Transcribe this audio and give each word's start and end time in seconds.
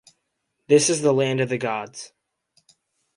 This 0.65 0.89
is 0.89 1.03
the 1.03 1.11
land 1.13 1.41
of 1.41 1.49
the 1.49 1.59
gods. 1.59 2.11